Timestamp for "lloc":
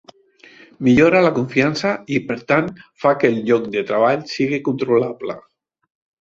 3.51-3.69